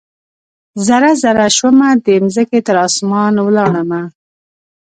ذره، 0.87 1.11
ذره 1.23 1.47
شومه 1.57 1.89
د 2.05 2.07
مځکې، 2.23 2.59
تراسمان 2.67 3.33
ولاړمه 3.45 4.01